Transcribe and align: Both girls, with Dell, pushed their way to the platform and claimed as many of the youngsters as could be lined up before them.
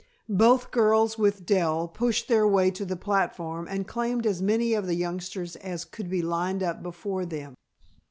Both 0.29 0.71
girls, 0.71 1.19
with 1.19 1.45
Dell, 1.45 1.87
pushed 1.87 2.27
their 2.27 2.47
way 2.47 2.71
to 2.71 2.85
the 2.85 2.95
platform 2.95 3.67
and 3.69 3.87
claimed 3.87 4.25
as 4.25 4.41
many 4.41 4.73
of 4.73 4.87
the 4.87 4.95
youngsters 4.95 5.55
as 5.57 5.85
could 5.85 6.09
be 6.09 6.23
lined 6.23 6.63
up 6.63 6.81
before 6.81 7.23
them. 7.23 7.53